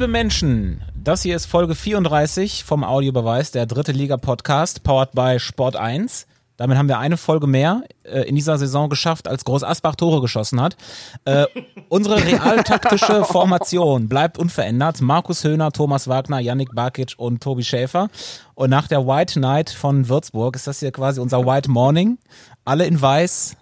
[0.00, 5.76] Liebe Menschen, das hier ist Folge 34 vom Audiobeweis, der dritte Liga-Podcast, powered by Sport
[5.76, 6.26] 1.
[6.56, 10.22] Damit haben wir eine Folge mehr äh, in dieser Saison geschafft, als Groß Asbach Tore
[10.22, 10.78] geschossen hat.
[11.26, 11.44] Äh,
[11.90, 15.02] unsere realtaktische Formation bleibt unverändert.
[15.02, 18.08] Markus Höhner, Thomas Wagner, Yannick Barkic und Tobi Schäfer.
[18.54, 22.16] Und nach der White Night von Würzburg ist das hier quasi unser White Morning.
[22.64, 23.54] Alle in weiß,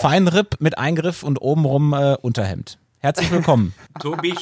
[0.00, 2.78] Feinripp mit Eingriff und obenrum äh, Unterhemd.
[3.00, 3.74] Herzlich willkommen.
[4.00, 4.34] Tobi,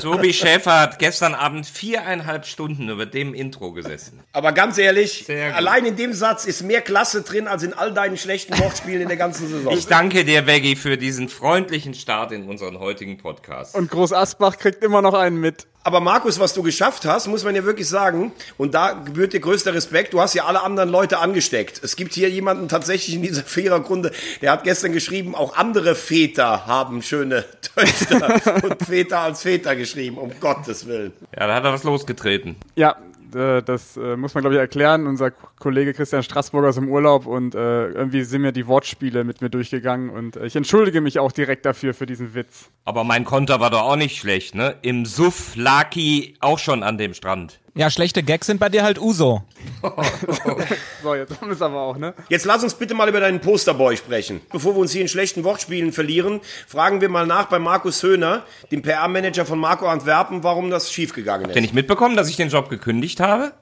[0.00, 4.20] Tobi Schäfer hat gestern Abend viereinhalb Stunden über dem Intro gesessen.
[4.32, 8.16] Aber ganz ehrlich, allein in dem Satz ist mehr Klasse drin als in all deinen
[8.16, 9.72] schlechten Wortspielen in der ganzen Saison.
[9.72, 13.74] Ich danke dir, Veggie, für diesen freundlichen Start in unseren heutigen Podcast.
[13.74, 15.66] Und Groß Asbach kriegt immer noch einen mit.
[15.82, 19.40] Aber Markus, was du geschafft hast, muss man ja wirklich sagen, und da gebührt dir
[19.40, 21.80] größter Respekt, du hast ja alle anderen Leute angesteckt.
[21.82, 26.66] Es gibt hier jemanden tatsächlich in dieser Vierergrunde, der hat gestern geschrieben, auch andere Väter
[26.66, 31.12] haben schöne Töchter und Väter als Väter geschrieben, um Gottes Willen.
[31.34, 32.56] Ja, da hat er was losgetreten.
[32.76, 32.96] Ja,
[33.34, 35.06] äh, das äh, muss man, glaube ich, erklären.
[35.06, 39.40] Unser Kollege Christian Straßburger ist im Urlaub und äh, irgendwie sind mir die Wortspiele mit
[39.40, 42.70] mir durchgegangen und äh, ich entschuldige mich auch direkt dafür, für diesen Witz.
[42.84, 44.76] Aber mein Konter war doch auch nicht schlecht, ne?
[44.82, 47.59] Im Suff Laki auch schon an dem Strand.
[47.76, 49.42] Ja, schlechte Gags sind bei dir halt Uso.
[51.02, 52.14] so, jetzt haben wir es aber auch, ne?
[52.28, 54.40] Jetzt lass uns bitte mal über deinen Posterboy sprechen.
[54.50, 58.44] Bevor wir uns hier in schlechten Wortspielen verlieren, fragen wir mal nach bei Markus Höhner,
[58.72, 61.48] dem PR-Manager von Marco Antwerpen, warum das schiefgegangen ist.
[61.50, 63.52] Habt ihr nicht mitbekommen, dass ich den Job gekündigt habe?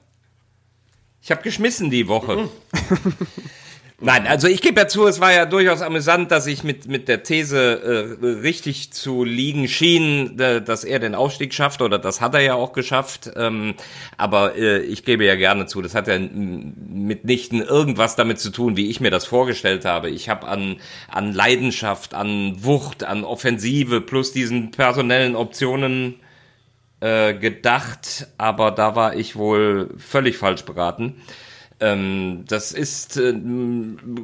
[1.21, 2.49] Ich habe geschmissen die Woche.
[4.01, 7.09] Nein, also ich gebe ja zu, es war ja durchaus amüsant, dass ich mit, mit
[7.09, 12.21] der These äh, richtig zu liegen schien, äh, dass er den Aufstieg schafft, oder das
[12.21, 13.29] hat er ja auch geschafft.
[13.35, 13.73] Ähm,
[14.15, 18.77] aber äh, ich gebe ja gerne zu, das hat ja mitnichten irgendwas damit zu tun,
[18.77, 20.09] wie ich mir das vorgestellt habe.
[20.09, 20.77] Ich habe an,
[21.09, 26.21] an Leidenschaft, an Wucht, an Offensive plus diesen personellen Optionen
[27.01, 31.21] äh, gedacht, aber da war ich wohl völlig falsch beraten.
[31.81, 33.33] Ähm, das ist äh,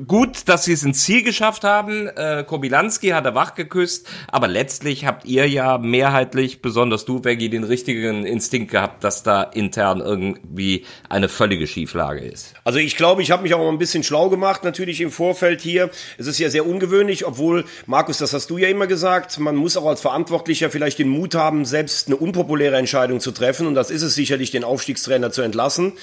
[0.07, 2.07] gut, dass sie es ins Ziel geschafft haben.
[2.07, 7.49] Äh, Kobilanski hat er wach geküsst, aber letztlich habt ihr ja mehrheitlich, besonders du, Veggie,
[7.49, 12.55] den richtigen Instinkt gehabt, dass da intern irgendwie eine völlige Schieflage ist.
[12.65, 15.89] Also ich glaube, ich habe mich auch ein bisschen schlau gemacht, natürlich im Vorfeld hier.
[16.17, 19.77] Es ist ja sehr ungewöhnlich, obwohl, Markus, das hast du ja immer gesagt, man muss
[19.77, 23.65] auch als Verantwortlicher vielleicht den Mut haben, selbst eine unpopuläre Entscheidung zu treffen.
[23.65, 25.93] Und das ist es sicherlich, den Aufstiegstrainer zu entlassen.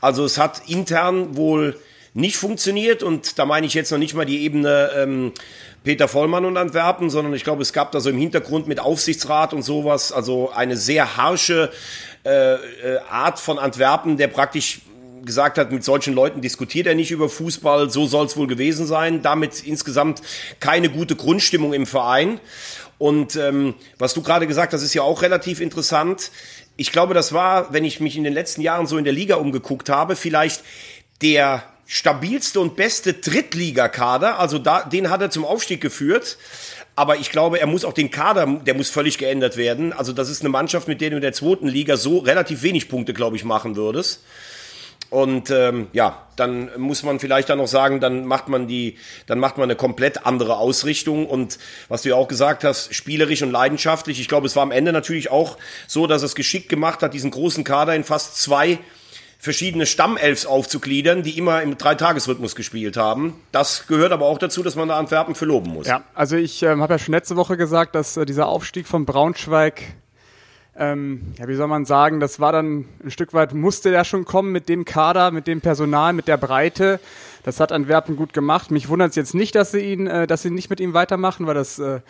[0.00, 1.78] Also es hat intern intern wohl
[2.14, 5.32] nicht funktioniert und da meine ich jetzt noch nicht mal die Ebene ähm,
[5.84, 9.52] Peter Vollmann und Antwerpen, sondern ich glaube, es gab da so im Hintergrund mit Aufsichtsrat
[9.52, 11.70] und sowas, also eine sehr harsche
[12.24, 12.58] äh, äh,
[13.10, 14.80] Art von Antwerpen, der praktisch
[15.26, 18.86] gesagt hat, mit solchen Leuten diskutiert er nicht über Fußball, so soll es wohl gewesen
[18.86, 19.22] sein.
[19.22, 20.22] Damit insgesamt
[20.60, 22.40] keine gute Grundstimmung im Verein.
[22.98, 26.30] Und ähm, was du gerade gesagt hast, ist ja auch relativ interessant
[26.76, 29.36] ich glaube, das war, wenn ich mich in den letzten Jahren so in der Liga
[29.36, 30.62] umgeguckt habe, vielleicht
[31.22, 34.38] der stabilste und beste Drittligakader.
[34.38, 36.36] Also da, den hat er zum Aufstieg geführt.
[36.96, 39.92] Aber ich glaube, er muss auch den Kader, der muss völlig geändert werden.
[39.92, 42.88] Also das ist eine Mannschaft, mit der du in der zweiten Liga so relativ wenig
[42.88, 44.24] Punkte, glaube ich, machen würdest.
[45.10, 48.96] Und ähm, ja, dann muss man vielleicht dann noch sagen, dann macht man die,
[49.26, 51.26] dann macht man eine komplett andere Ausrichtung.
[51.26, 51.58] Und
[51.88, 54.20] was du ja auch gesagt hast, spielerisch und leidenschaftlich.
[54.20, 55.56] Ich glaube, es war am Ende natürlich auch
[55.86, 58.78] so, dass es geschickt gemacht hat, diesen großen Kader in fast zwei
[59.38, 63.40] verschiedene Stammelfs aufzugliedern, die immer im Dreitagesrhythmus gespielt haben.
[63.52, 65.86] Das gehört aber auch dazu, dass man da Antwerpen für loben muss.
[65.86, 69.04] Ja, also ich ähm, habe ja schon letzte Woche gesagt, dass äh, dieser Aufstieg von
[69.04, 69.82] Braunschweig
[70.78, 74.24] ähm, ja, wie soll man sagen, das war dann ein Stück weit, musste der schon
[74.24, 77.00] kommen mit dem Kader, mit dem Personal, mit der Breite.
[77.42, 78.70] Das hat Antwerpen gut gemacht.
[78.70, 81.46] Mich wundert es jetzt nicht, dass sie ihn, äh, dass sie nicht mit ihm weitermachen,
[81.46, 82.00] weil das äh,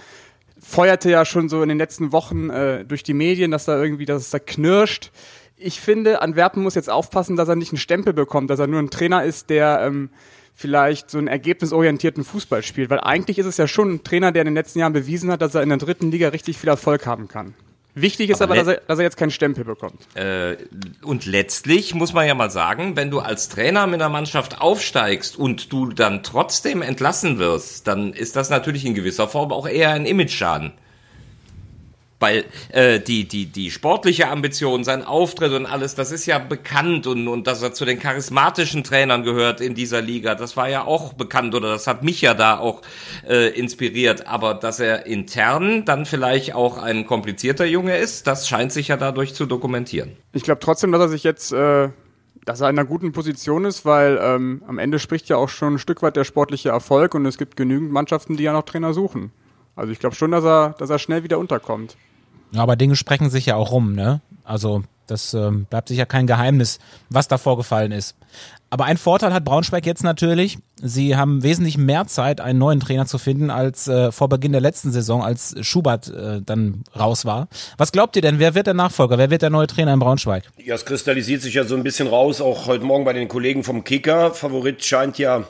[0.59, 4.07] feuerte ja schon so in den letzten Wochen äh, durch die Medien, dass da irgendwie,
[4.07, 5.11] dass es da knirscht.
[5.57, 8.81] Ich finde, Antwerpen muss jetzt aufpassen, dass er nicht einen Stempel bekommt, dass er nur
[8.81, 10.11] ein Trainer ist, der ähm,
[10.55, 12.91] vielleicht so einen ergebnisorientierten Fußball spielt.
[12.91, 15.43] Weil eigentlich ist es ja schon ein Trainer, der in den letzten Jahren bewiesen hat,
[15.43, 17.55] dass er in der dritten Liga richtig viel Erfolg haben kann.
[17.99, 20.07] Wichtig ist aber, aber dass, er, dass er jetzt keinen Stempel bekommt.
[20.15, 20.59] Äh,
[21.03, 25.39] und letztlich muss man ja mal sagen, wenn du als Trainer mit einer Mannschaft aufsteigst
[25.39, 29.93] und du dann trotzdem entlassen wirst, dann ist das natürlich in gewisser Form auch eher
[29.93, 30.73] ein Image-Schaden.
[32.19, 37.07] Weil äh, die, die, die sportliche Ambition, sein Auftritt und alles, das ist ja bekannt
[37.07, 40.85] und, und dass er zu den charismatischen Trainern gehört in dieser Liga, das war ja
[40.85, 42.81] auch bekannt oder das hat mich ja da auch
[43.29, 44.27] äh, inspiriert.
[44.27, 48.97] Aber dass er intern dann vielleicht auch ein komplizierter Junge ist, das scheint sich ja
[48.97, 50.17] dadurch zu dokumentieren.
[50.33, 51.91] Ich glaube trotzdem, dass er sich jetzt, äh,
[52.47, 55.75] dass er in einer guten Position ist, weil ähm, am Ende spricht ja auch schon
[55.75, 58.95] ein Stück weit der sportliche Erfolg und es gibt genügend Mannschaften, die ja noch Trainer
[58.95, 59.33] suchen.
[59.75, 61.97] Also ich glaube schon, dass er, dass er schnell wieder unterkommt.
[62.53, 64.21] Ja, aber Dinge sprechen sich ja auch rum, ne?
[64.45, 66.79] Also das ähm, bleibt sicher kein Geheimnis,
[67.09, 68.17] was da vorgefallen ist.
[68.69, 70.59] Aber ein Vorteil hat Braunschweig jetzt natürlich.
[70.83, 74.61] Sie haben wesentlich mehr Zeit, einen neuen Trainer zu finden, als äh, vor Beginn der
[74.61, 77.49] letzten Saison, als Schubert äh, dann raus war.
[77.79, 78.41] Was glaubt ihr denn?
[78.41, 79.19] Wer wird der Nachfolger?
[79.19, 80.45] Wer wird der neue Trainer in Braunschweig?
[80.59, 83.63] Ja, es kristallisiert sich ja so ein bisschen raus, auch heute Morgen bei den Kollegen
[83.63, 84.35] vom Kicker.
[84.35, 85.45] Favorit scheint ja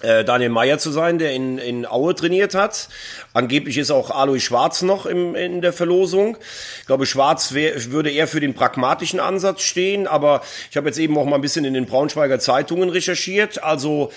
[0.00, 2.88] Daniel Meyer zu sein, der in, in Aue trainiert hat.
[3.32, 6.36] Angeblich ist auch Alois Schwarz noch im, in der Verlosung.
[6.80, 10.98] Ich glaube, Schwarz wär, würde eher für den pragmatischen Ansatz stehen, aber ich habe jetzt
[10.98, 13.62] eben auch mal ein bisschen in den Braunschweiger Zeitungen recherchiert.
[13.64, 14.12] Also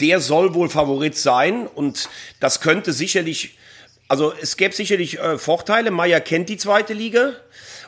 [0.00, 2.08] der soll wohl Favorit sein und
[2.40, 3.56] das könnte sicherlich,
[4.08, 5.90] also es gäbe sicherlich äh, Vorteile.
[5.90, 7.32] Meyer kennt die zweite Liga.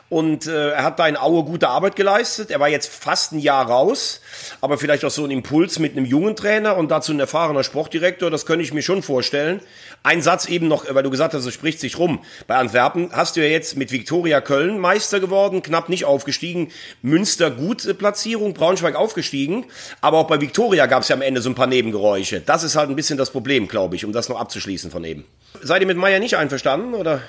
[0.09, 2.49] Und äh, er hat da in Aue gute Arbeit geleistet.
[2.49, 4.21] Er war jetzt fast ein Jahr raus,
[4.61, 8.31] aber vielleicht auch so ein Impuls mit einem jungen Trainer und dazu ein erfahrener Sportdirektor,
[8.31, 9.59] das könnte ich mir schon vorstellen.
[10.03, 12.23] Ein Satz eben noch, weil du gesagt hast, es spricht sich rum.
[12.45, 16.71] Bei Antwerpen hast du ja jetzt mit Viktoria Köln Meister geworden, knapp nicht aufgestiegen.
[17.01, 19.65] Münster gute Platzierung, Braunschweig aufgestiegen.
[19.99, 22.39] Aber auch bei Viktoria gab es ja am Ende so ein paar Nebengeräusche.
[22.39, 25.25] Das ist halt ein bisschen das Problem, glaube ich, um das noch abzuschließen von eben.
[25.61, 27.21] Seid ihr mit Meier nicht einverstanden, oder?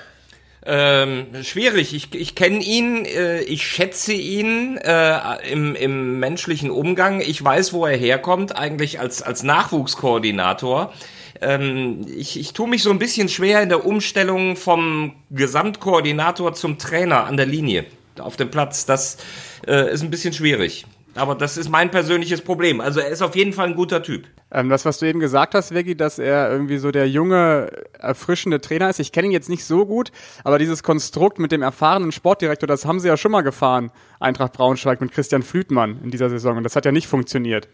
[0.65, 1.93] Ähm, schwierig.
[1.93, 7.21] Ich, ich kenne ihn, äh, ich schätze ihn äh, im, im menschlichen Umgang.
[7.21, 10.93] Ich weiß, wo er herkommt, eigentlich als, als Nachwuchskoordinator.
[11.41, 16.77] Ähm, ich, ich tue mich so ein bisschen schwer in der Umstellung vom Gesamtkoordinator zum
[16.77, 17.85] Trainer an der Linie
[18.19, 18.85] auf dem Platz.
[18.85, 19.17] Das
[19.65, 20.85] äh, ist ein bisschen schwierig.
[21.15, 22.81] Aber das ist mein persönliches Problem.
[22.81, 24.27] Also er ist auf jeden Fall ein guter Typ.
[24.51, 28.59] Ähm, das, was du eben gesagt hast, Veggie, dass er irgendwie so der junge, erfrischende
[28.61, 28.99] Trainer ist.
[28.99, 30.11] Ich kenne ihn jetzt nicht so gut,
[30.43, 34.53] aber dieses Konstrukt mit dem erfahrenen Sportdirektor, das haben sie ja schon mal gefahren, Eintracht
[34.53, 36.57] Braunschweig mit Christian Flütmann in dieser Saison.
[36.57, 37.67] Und das hat ja nicht funktioniert.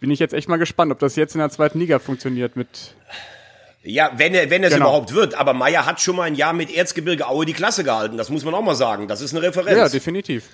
[0.00, 2.94] Bin ich jetzt echt mal gespannt, ob das jetzt in der zweiten Liga funktioniert mit
[3.86, 4.86] ja, wenn er, wenn es genau.
[4.86, 5.34] überhaupt wird.
[5.34, 8.16] Aber Meier hat schon mal ein Jahr mit Erzgebirge Aue die Klasse gehalten.
[8.16, 9.08] Das muss man auch mal sagen.
[9.08, 9.76] Das ist eine Referenz.
[9.76, 10.44] Ja, definitiv.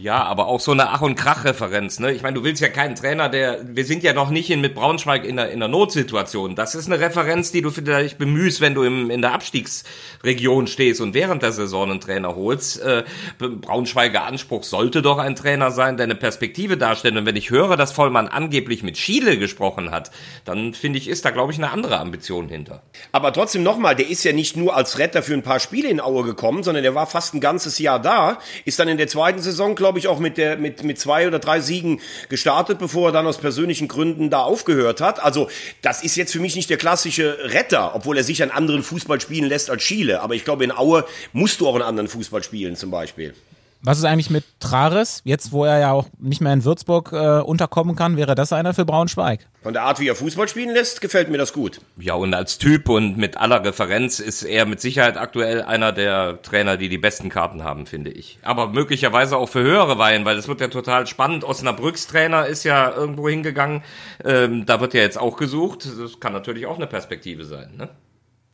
[0.00, 1.98] Ja, aber auch so eine Ach- und Krach-Referenz.
[1.98, 2.12] Ne?
[2.12, 3.58] Ich meine, du willst ja keinen Trainer, der.
[3.66, 6.54] Wir sind ja noch nicht in, mit Braunschweig in der, in der Notsituation.
[6.54, 11.00] Das ist eine Referenz, die du vielleicht bemühst, wenn du im, in der Abstiegsregion stehst
[11.00, 12.80] und während der Saison einen Trainer holst.
[12.80, 13.02] Äh,
[13.38, 17.16] Braunschweiger Anspruch sollte doch ein Trainer sein, der eine Perspektive darstellt.
[17.16, 20.12] Und wenn ich höre, dass Vollmann angeblich mit Schiele gesprochen hat,
[20.44, 22.82] dann finde ich, ist da, glaube ich, eine andere Ambition hinter.
[23.10, 26.00] Aber trotzdem nochmal, der ist ja nicht nur als Retter für ein paar Spiele in
[26.00, 29.40] Aue gekommen, sondern der war fast ein ganzes Jahr da, ist dann in der zweiten
[29.40, 33.08] Saison, glaube glaube ich, auch mit, der, mit, mit zwei oder drei Siegen gestartet, bevor
[33.08, 35.18] er dann aus persönlichen Gründen da aufgehört hat.
[35.22, 35.48] Also
[35.80, 39.18] das ist jetzt für mich nicht der klassische Retter, obwohl er sich einen anderen Fußball
[39.18, 40.20] spielen lässt als Schiele.
[40.20, 43.32] Aber ich glaube, in Aue musst du auch einen anderen Fußball spielen zum Beispiel.
[43.80, 45.20] Was ist eigentlich mit Trares?
[45.24, 48.74] Jetzt, wo er ja auch nicht mehr in Würzburg äh, unterkommen kann, wäre das einer
[48.74, 49.46] für Braunschweig?
[49.62, 51.80] Von der Art, wie er Fußball spielen lässt, gefällt mir das gut.
[51.96, 56.42] Ja, und als Typ und mit aller Referenz ist er mit Sicherheit aktuell einer der
[56.42, 58.40] Trainer, die die besten Karten haben, finde ich.
[58.42, 61.44] Aber möglicherweise auch für höhere Weihen, weil es wird ja total spannend.
[61.44, 63.82] Osnabrücks Trainer ist ja irgendwo hingegangen.
[64.24, 65.86] Ähm, da wird ja jetzt auch gesucht.
[66.00, 67.76] Das kann natürlich auch eine Perspektive sein.
[67.76, 67.88] Ne?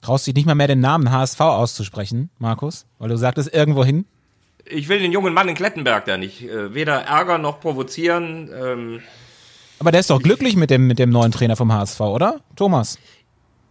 [0.02, 2.84] Traust dich nicht mal mehr den Namen HSV auszusprechen, Markus?
[2.98, 4.04] Weil du sagtest irgendwo hin?
[4.66, 6.42] Ich will den jungen Mann in Klettenberg da nicht.
[6.42, 8.50] Äh, weder ärgern noch provozieren.
[8.54, 9.02] Ähm.
[9.78, 12.40] Aber der ist doch glücklich mit dem, mit dem neuen Trainer vom HSV, oder?
[12.56, 12.98] Thomas?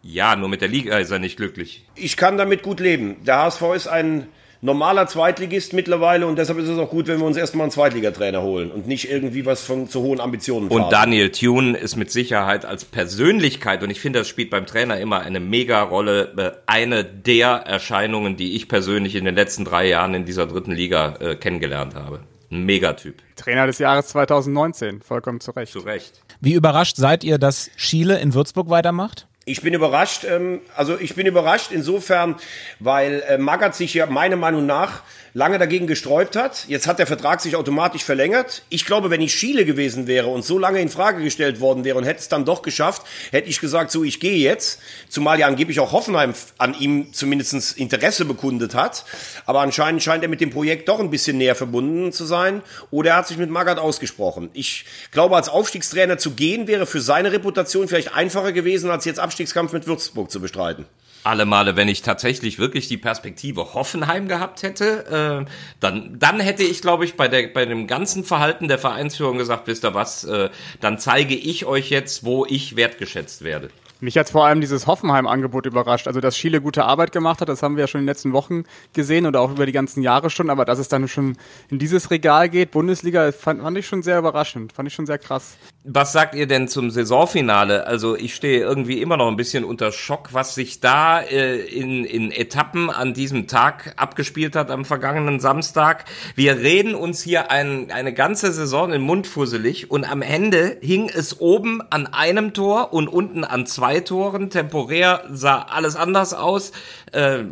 [0.01, 1.85] Ja, nur mit der Liga ist er nicht glücklich.
[1.95, 3.23] Ich kann damit gut leben.
[3.23, 4.27] Der HSV ist ein
[4.63, 8.41] normaler Zweitligist mittlerweile und deshalb ist es auch gut, wenn wir uns erstmal einen Zweitligatrainer
[8.41, 10.84] holen und nicht irgendwie was von zu hohen Ambitionen fahren.
[10.84, 15.00] Und Daniel Thune ist mit Sicherheit als Persönlichkeit und ich finde, das spielt beim Trainer
[15.00, 19.88] immer eine mega Rolle, äh, eine der Erscheinungen, die ich persönlich in den letzten drei
[19.88, 22.22] Jahren in dieser dritten Liga äh, kennengelernt habe.
[22.50, 23.15] Ein Megatyp.
[23.36, 25.74] Trainer des Jahres 2019, vollkommen zu Recht.
[25.74, 26.22] Zu Recht.
[26.39, 29.27] Wie überrascht seid ihr, dass Schiele in Würzburg weitermacht?
[29.45, 32.35] Ich bin überrascht, ähm, also ich bin überrascht insofern,
[32.79, 36.65] weil äh, Magath sich ja meiner Meinung nach lange dagegen gesträubt hat.
[36.67, 38.63] Jetzt hat der Vertrag sich automatisch verlängert.
[38.69, 41.97] Ich glaube, wenn ich Schiele gewesen wäre und so lange in Frage gestellt worden wäre
[41.97, 44.79] und hätte es dann doch geschafft, hätte ich gesagt, so ich gehe jetzt.
[45.09, 49.05] Zumal ja angeblich auch Hoffenheim an ihm zumindest Interesse bekundet hat.
[49.45, 52.61] Aber anscheinend scheint er mit dem Projekt doch ein bisschen näher verbunden zu sein.
[52.91, 54.49] Oder er hat sich mit Magath ausgesprochen.
[54.53, 59.19] Ich glaube, als Aufstiegstrainer zu gehen, wäre für seine Reputation vielleicht einfacher gewesen, als jetzt
[59.19, 60.85] Abstiegskampf mit Würzburg zu bestreiten
[61.23, 66.63] alle Male, wenn ich tatsächlich wirklich die Perspektive Hoffenheim gehabt hätte, äh, dann, dann hätte
[66.63, 70.23] ich, glaube ich, bei, der, bei dem ganzen Verhalten der Vereinsführung gesagt, wisst ihr was,
[70.23, 70.49] äh,
[70.81, 73.69] dann zeige ich euch jetzt, wo ich wertgeschätzt werde.
[74.03, 76.07] Mich hat vor allem dieses Hoffenheim-Angebot überrascht.
[76.07, 78.33] Also, dass Schiele gute Arbeit gemacht hat, das haben wir ja schon in den letzten
[78.33, 80.49] Wochen gesehen oder auch über die ganzen Jahre schon.
[80.49, 81.37] Aber dass es dann schon
[81.69, 84.73] in dieses Regal geht, Bundesliga, fand, fand ich schon sehr überraschend.
[84.73, 85.55] Fand ich schon sehr krass.
[85.85, 87.85] Was sagt ihr denn zum Saisonfinale?
[87.85, 92.05] Also ich stehe irgendwie immer noch ein bisschen unter Schock, was sich da äh, in,
[92.05, 96.05] in Etappen an diesem Tag abgespielt hat am vergangenen Samstag.
[96.35, 101.11] Wir reden uns hier ein, eine ganze Saison in Mund fusselig und am Ende hing
[101.13, 104.49] es oben an einem Tor und unten an zwei Toren.
[104.49, 106.71] Temporär sah alles anders aus.
[107.11, 107.43] Äh,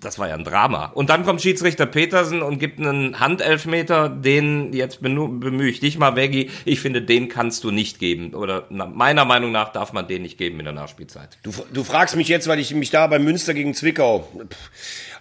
[0.00, 0.86] das war ja ein Drama.
[0.86, 6.16] Und dann kommt Schiedsrichter Petersen und gibt einen Handelfmeter, den jetzt bemühe ich dich mal,
[6.16, 6.50] Veggie.
[6.64, 8.34] Ich finde, den kannst du nicht geben.
[8.34, 11.38] Oder meiner Meinung nach darf man den nicht geben in der Nachspielzeit.
[11.42, 14.28] Du, du fragst mich jetzt, weil ich mich da bei Münster gegen Zwickau.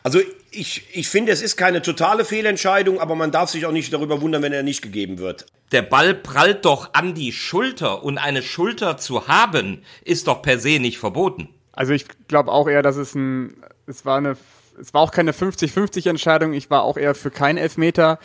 [0.03, 0.19] Also
[0.51, 4.21] ich, ich finde, es ist keine totale Fehlentscheidung, aber man darf sich auch nicht darüber
[4.21, 5.45] wundern, wenn er nicht gegeben wird.
[5.71, 10.59] Der Ball prallt doch an die Schulter und eine Schulter zu haben, ist doch per
[10.59, 11.49] se nicht verboten.
[11.73, 13.53] Also ich glaube auch eher, dass es ein
[13.87, 14.37] es war eine,
[14.79, 16.53] es war auch keine 50-50 Entscheidung.
[16.53, 18.19] Ich war auch eher für keinen Elfmeter.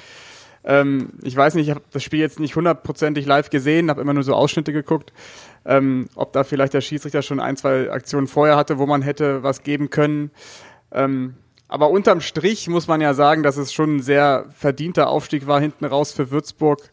[0.65, 4.15] Ähm, ich weiß nicht, ich habe das Spiel jetzt nicht hundertprozentig live gesehen, habe immer
[4.15, 5.13] nur so Ausschnitte geguckt.
[5.65, 9.43] Ähm, ob da vielleicht der Schiedsrichter schon ein, zwei Aktionen vorher hatte, wo man hätte
[9.43, 10.31] was geben können.
[10.93, 11.35] Ähm,
[11.69, 15.61] aber unterm Strich muss man ja sagen, dass es schon ein sehr verdienter Aufstieg war
[15.61, 16.93] hinten raus für Würzburg,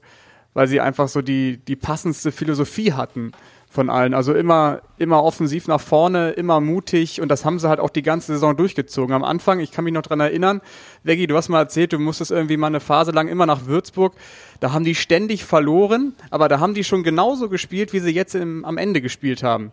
[0.53, 3.31] weil sie einfach so die, die passendste Philosophie hatten
[3.69, 4.15] von allen.
[4.15, 8.01] Also immer, immer offensiv nach vorne, immer mutig und das haben sie halt auch die
[8.01, 9.13] ganze Saison durchgezogen.
[9.13, 10.61] Am Anfang, ich kann mich noch dran erinnern,
[11.03, 14.13] Veggie, du hast mal erzählt, du musstest irgendwie mal eine Phase lang immer nach Würzburg.
[14.59, 18.33] Da haben die ständig verloren, aber da haben die schon genauso gespielt, wie sie jetzt
[18.33, 19.71] im, am Ende gespielt haben.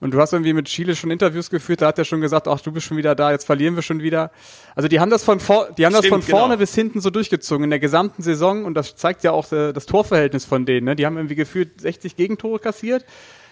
[0.00, 2.60] Und du hast irgendwie mit Chile schon Interviews geführt, da hat er schon gesagt, ach,
[2.60, 4.30] du bist schon wieder da, jetzt verlieren wir schon wieder.
[4.74, 6.58] Also die haben das von, vor, die haben Stimmt, das von vorne genau.
[6.58, 9.86] bis hinten so durchgezogen in der gesamten Saison und das zeigt ja auch äh, das
[9.86, 10.84] Torverhältnis von denen.
[10.84, 10.96] Ne?
[10.96, 13.04] Die haben irgendwie gefühlt 60 Gegentore kassiert.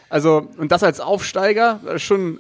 [0.09, 2.39] Also, und das als Aufsteiger, das ist schon,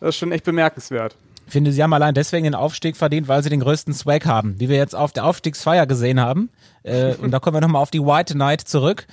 [0.00, 1.16] das ist schon echt bemerkenswert.
[1.46, 4.58] Ich finde, sie haben allein deswegen den Aufstieg verdient, weil sie den größten Swag haben,
[4.58, 6.50] wie wir jetzt auf der Aufstiegsfeier gesehen haben.
[6.82, 9.06] Äh, und da kommen wir nochmal auf die White Night zurück.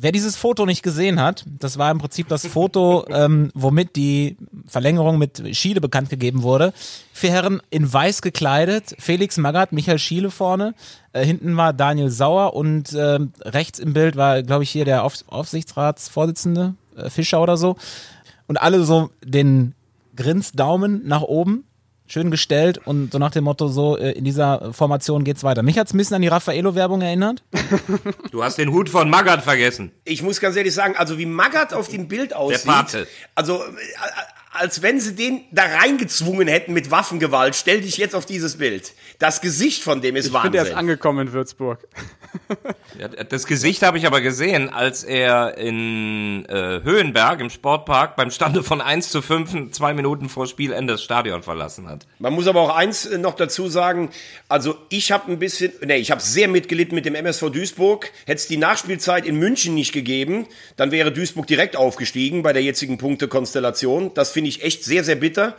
[0.00, 4.36] Wer dieses Foto nicht gesehen hat, das war im Prinzip das Foto, ähm, womit die
[4.64, 6.72] Verlängerung mit Schiele bekannt gegeben wurde.
[7.12, 10.74] Vier Herren in weiß gekleidet, Felix Magath, Michael Schiele vorne,
[11.12, 15.02] äh, hinten war Daniel Sauer und äh, rechts im Bild war, glaube ich, hier der
[15.02, 17.74] Auf Aufsichtsratsvorsitzende, äh, Fischer oder so.
[18.46, 19.74] Und alle so den
[20.14, 21.64] Grinsdaumen nach oben
[22.08, 25.62] schön gestellt und so nach dem Motto, so äh, in dieser Formation geht's weiter.
[25.62, 27.42] Mich hat's ein bisschen an die Raffaello-Werbung erinnert.
[28.30, 29.92] Du hast den Hut von Magath vergessen.
[30.04, 33.06] Ich muss ganz ehrlich sagen, also wie Magath auf dem Bild aussieht, Der Pate.
[33.34, 33.66] also äh,
[34.52, 37.54] als wenn sie den da reingezwungen hätten mit Waffengewalt.
[37.54, 38.92] Stell dich jetzt auf dieses Bild.
[39.18, 40.52] Das Gesicht von dem ist ich Wahnsinn.
[40.54, 41.86] Ich finde, er ist angekommen in Würzburg.
[43.30, 48.62] Das Gesicht habe ich aber gesehen, als er in äh, Höhenberg im Sportpark beim Stande
[48.62, 52.06] von 1 zu 5 zwei Minuten vor Spielende das Stadion verlassen hat.
[52.18, 54.10] Man muss aber auch eins äh, noch dazu sagen,
[54.48, 58.10] also ich habe ein bisschen, nee, ich habe sehr mitgelitten mit dem MSV Duisburg.
[58.26, 62.62] Hätte es die Nachspielzeit in München nicht gegeben, dann wäre Duisburg direkt aufgestiegen bei der
[62.62, 64.12] jetzigen Punktekonstellation.
[64.14, 65.56] Das finde ich echt sehr, sehr bitter.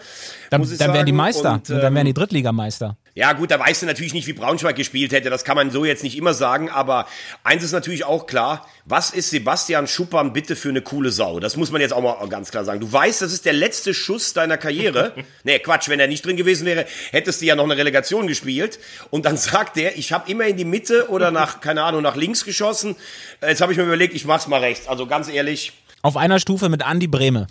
[0.50, 2.98] Dann, dann wären die Meister, und, ähm, dann wären die Drittligameister.
[3.16, 5.30] Ja, gut, da weißt du natürlich nicht, wie Braunschweig gespielt hätte.
[5.30, 6.70] Das kann man so jetzt nicht immer sagen.
[6.70, 7.08] Aber
[7.44, 8.68] eins ist natürlich auch klar.
[8.86, 11.39] Was ist Sebastian Schuppan bitte für eine coole Sau?
[11.39, 12.80] Das muss man jetzt auch mal ganz klar sagen.
[12.80, 15.13] Du weißt, das ist der letzte Schuss deiner Karriere.
[15.44, 18.80] nee, Quatsch, wenn er nicht drin gewesen wäre, hättest du ja noch eine Relegation gespielt.
[19.10, 22.16] Und dann sagt er, ich habe immer in die Mitte oder nach, keine Ahnung, nach
[22.16, 22.96] links geschossen.
[23.42, 24.88] Jetzt habe ich mir überlegt, ich mach's mal rechts.
[24.88, 25.74] Also ganz ehrlich.
[26.01, 27.48] Auf einer Stufe mit Andi Breme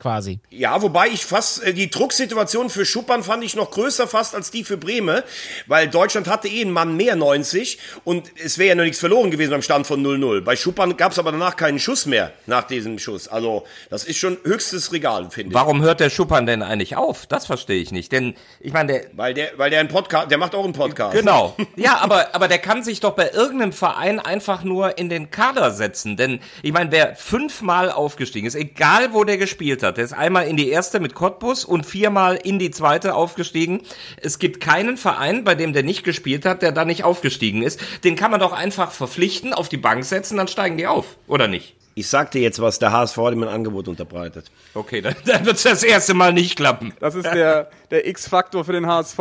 [0.00, 0.40] quasi.
[0.50, 4.50] Ja, wobei ich fast, äh, die Drucksituation für Schuppern fand ich noch größer fast als
[4.50, 5.24] die für Breme,
[5.66, 9.30] weil Deutschland hatte eh einen Mann mehr 90 und es wäre ja noch nichts verloren
[9.30, 10.40] gewesen beim Stand von 0-0.
[10.40, 13.28] Bei Schuppern gab es aber danach keinen Schuss mehr nach diesem Schuss.
[13.28, 15.54] Also das ist schon höchstes Regal, finde ich.
[15.54, 17.26] Warum hört der Schuppern denn eigentlich auf?
[17.26, 18.10] Das verstehe ich nicht.
[18.12, 19.04] Denn ich meine, der.
[19.12, 21.16] Weil der, weil der einen Podcast, der macht auch einen Podcast.
[21.16, 21.56] Genau.
[21.76, 25.70] Ja, aber, aber der kann sich doch bei irgendeinem Verein einfach nur in den Kader
[25.70, 26.16] setzen.
[26.16, 29.98] Denn ich meine, wer fünfmal aufgestiegen ist, egal wo der gespielt hat, hat.
[29.98, 33.82] Er ist einmal in die erste mit Cottbus und viermal in die zweite aufgestiegen.
[34.16, 37.80] Es gibt keinen Verein, bei dem der nicht gespielt hat, der da nicht aufgestiegen ist.
[38.04, 41.48] Den kann man doch einfach verpflichten, auf die Bank setzen, dann steigen die auf, oder
[41.48, 41.76] nicht?
[41.94, 44.50] Ich sagte jetzt, was der HSV dem ein Angebot unterbreitet.
[44.74, 46.94] Okay, dann, dann wird es das erste Mal nicht klappen.
[47.00, 49.18] Das ist der, der X-Faktor für den HSV.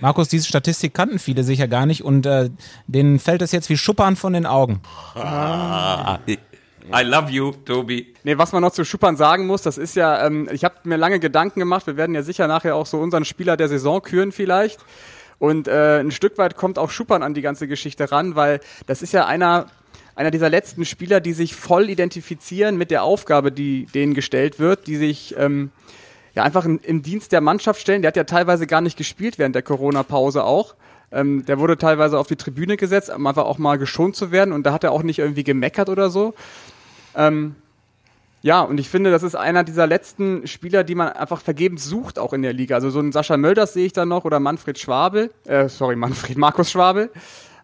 [0.00, 2.50] Markus, diese Statistik kannten viele sicher gar nicht und äh,
[2.86, 4.82] denen fällt es jetzt wie Schuppern von den Augen.
[5.14, 6.18] Ah,
[6.94, 8.14] I love you, Tobi.
[8.22, 10.96] Nee, was man noch zu Schuppern sagen muss, das ist ja, ähm, ich habe mir
[10.96, 14.32] lange Gedanken gemacht, wir werden ja sicher nachher auch so unseren Spieler der Saison küren
[14.32, 14.80] vielleicht.
[15.38, 19.02] Und äh, ein Stück weit kommt auch Schuppern an die ganze Geschichte ran, weil das
[19.02, 19.66] ist ja einer,
[20.14, 24.86] einer dieser letzten Spieler, die sich voll identifizieren mit der Aufgabe, die denen gestellt wird,
[24.86, 25.70] die sich ähm,
[26.34, 28.02] ja einfach in, im Dienst der Mannschaft stellen.
[28.02, 30.74] Der hat ja teilweise gar nicht gespielt während der Corona-Pause auch.
[31.12, 34.52] Ähm, der wurde teilweise auf die Tribüne gesetzt, um einfach auch mal geschont zu werden
[34.52, 36.34] und da hat er auch nicht irgendwie gemeckert oder so.
[37.16, 37.56] Ähm,
[38.42, 42.18] ja, und ich finde, das ist einer dieser letzten Spieler, die man einfach vergebens sucht,
[42.18, 42.76] auch in der Liga.
[42.76, 46.36] Also so einen Sascha Mölders sehe ich da noch oder Manfred Schwabel, äh, sorry, Manfred,
[46.38, 47.10] Markus Schwabel.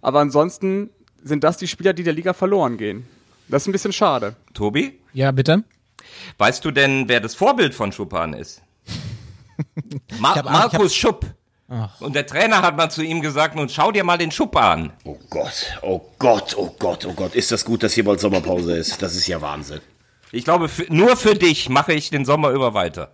[0.00, 0.90] Aber ansonsten
[1.22, 3.06] sind das die Spieler, die der Liga verloren gehen.
[3.48, 4.34] Das ist ein bisschen schade.
[4.54, 4.98] Tobi?
[5.12, 5.62] Ja, bitte?
[6.38, 8.62] Weißt du denn, wer das Vorbild von Schuppan ist?
[10.18, 11.26] Ma hab- Markus Schupp.
[12.00, 14.92] Und der Trainer hat mal zu ihm gesagt, nun schau dir mal den Schupp an.
[15.04, 17.34] Oh Gott, oh Gott, oh Gott, oh Gott.
[17.34, 19.00] Ist das gut, dass hier bald Sommerpause ist?
[19.02, 19.80] Das ist ja Wahnsinn.
[20.32, 23.12] Ich glaube, für, nur für dich mache ich den Sommer über weiter.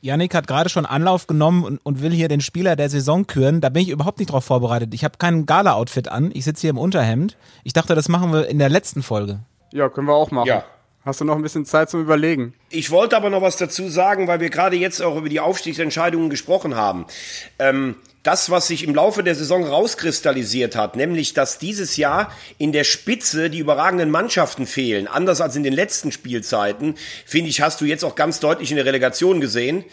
[0.00, 3.62] Yannick hat gerade schon Anlauf genommen und, und will hier den Spieler der Saison küren.
[3.62, 4.92] Da bin ich überhaupt nicht drauf vorbereitet.
[4.92, 6.30] Ich habe kein Gala-Outfit an.
[6.34, 7.38] Ich sitze hier im Unterhemd.
[7.62, 9.40] Ich dachte, das machen wir in der letzten Folge.
[9.72, 10.46] Ja, können wir auch machen.
[10.46, 10.64] Ja.
[11.04, 12.54] Hast du noch ein bisschen Zeit zum Überlegen?
[12.70, 16.30] Ich wollte aber noch was dazu sagen, weil wir gerade jetzt auch über die Aufstiegsentscheidungen
[16.30, 17.04] gesprochen haben.
[17.58, 22.72] Ähm, das, was sich im Laufe der Saison rauskristallisiert hat, nämlich, dass dieses Jahr in
[22.72, 27.82] der Spitze die überragenden Mannschaften fehlen, anders als in den letzten Spielzeiten, finde ich, hast
[27.82, 29.84] du jetzt auch ganz deutlich in der Relegation gesehen.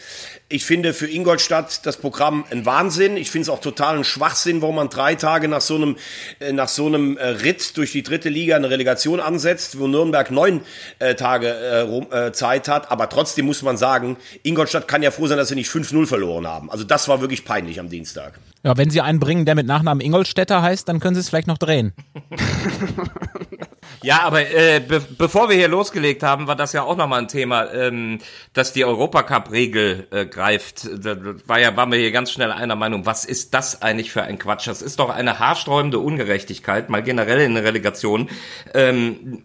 [0.48, 3.16] Ich finde für Ingolstadt das Programm ein Wahnsinn.
[3.16, 5.98] Ich finde es auch total ein Schwachsinn, warum man drei Tage nach so einem,
[6.40, 10.30] äh, nach so einem äh, Ritt durch die dritte Liga eine Relegation ansetzt, wo Nürnberg
[10.32, 10.62] neun
[11.00, 12.92] äh, Tage Zeit hat.
[12.92, 16.48] Aber trotzdem muss man sagen, Ingolstadt kann ja froh sein, dass sie nicht 5-0 verloren
[16.48, 16.70] haben.
[16.70, 18.21] Also das war wirklich peinlich am Dienstag.
[18.64, 21.48] Ja, wenn Sie einen bringen, der mit Nachnamen Ingolstädter heißt, dann können Sie es vielleicht
[21.48, 21.94] noch drehen.
[24.04, 27.28] Ja, aber äh, be bevor wir hier losgelegt haben, war das ja auch nochmal ein
[27.28, 28.20] Thema, ähm,
[28.54, 30.90] dass die Europacup-Regel äh, greift.
[31.04, 34.24] Da war ja, waren wir hier ganz schnell einer Meinung, was ist das eigentlich für
[34.24, 34.68] ein Quatsch?
[34.68, 38.30] Das ist doch eine haarsträubende Ungerechtigkeit, mal generell in der Relegation.
[38.74, 39.44] Ähm,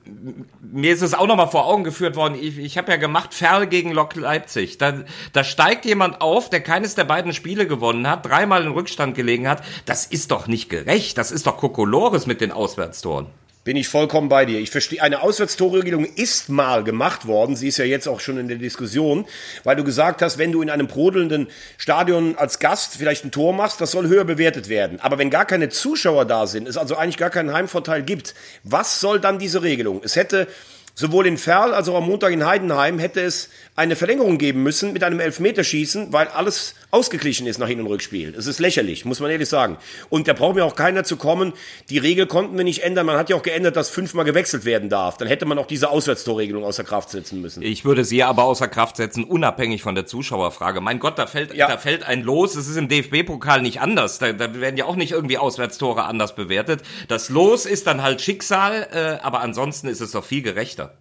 [0.60, 3.66] mir ist es auch nochmal vor Augen geführt worden, ich, ich habe ja gemacht Ferl
[3.66, 4.78] gegen Lok Leipzig.
[4.78, 9.14] Da, da steigt jemand auf, der keines der beiden Spiele gewonnen hat, dreimal in Rückstand
[9.14, 9.62] gelegen hat.
[9.84, 13.26] Das ist doch nicht gerecht, das ist doch Kokolores mit den Auswärtstoren.
[13.66, 14.60] Bin ich vollkommen bei dir.
[14.60, 17.56] Ich verstehe, eine Auswärtstorregelung ist mal gemacht worden.
[17.56, 19.26] Sie ist ja jetzt auch schon in der Diskussion,
[19.64, 23.52] weil du gesagt hast, wenn du in einem brodelnden Stadion als Gast vielleicht ein Tor
[23.52, 25.00] machst, das soll höher bewertet werden.
[25.00, 29.00] Aber wenn gar keine Zuschauer da sind, es also eigentlich gar keinen Heimvorteil gibt, was
[29.00, 30.00] soll dann diese Regelung?
[30.04, 30.46] Es hätte
[30.94, 34.94] sowohl in Ferl als auch am Montag in Heidenheim hätte es eine Verlängerung geben müssen
[34.94, 38.34] mit einem Elfmeterschießen, weil alles ausgeglichen ist nach Hin- und Rückspiel.
[38.36, 39.76] Es ist lächerlich, muss man ehrlich sagen.
[40.08, 41.52] Und da braucht mir auch keiner zu kommen.
[41.90, 43.04] Die Regel konnten wir nicht ändern.
[43.04, 45.18] Man hat ja auch geändert, dass fünfmal gewechselt werden darf.
[45.18, 47.62] Dann hätte man auch diese Auswärtstorregelung außer Kraft setzen müssen.
[47.62, 50.80] Ich würde sie aber außer Kraft setzen, unabhängig von der Zuschauerfrage.
[50.80, 51.68] Mein Gott, da fällt, Ja.
[51.68, 52.54] da fällt ein Los.
[52.56, 54.18] Es ist im DFB-Pokal nicht anders.
[54.18, 56.80] Da, da werden ja auch nicht irgendwie Auswärtstore anders bewertet.
[57.08, 60.94] Das Los ist dann halt Schicksal, äh, aber ansonsten ist es doch viel gerechter.